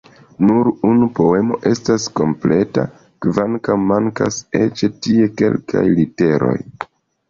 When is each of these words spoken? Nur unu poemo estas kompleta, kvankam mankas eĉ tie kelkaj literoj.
Nur 0.43 0.69
unu 0.91 1.09
poemo 1.19 1.59
estas 1.73 2.07
kompleta, 2.21 2.87
kvankam 3.27 3.87
mankas 3.95 4.43
eĉ 4.65 4.87
tie 5.05 5.33
kelkaj 5.41 5.89
literoj. 6.03 6.61